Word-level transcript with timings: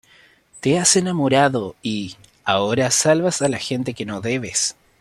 te 0.61 0.79
has 0.79 0.95
enamorado 0.95 1.75
y, 1.83 2.15
ahora, 2.43 2.89
salvas 2.89 3.43
a 3.43 3.49
la 3.49 3.59
gente 3.59 3.93
que 3.93 4.07
no 4.07 4.19
debes. 4.19 4.75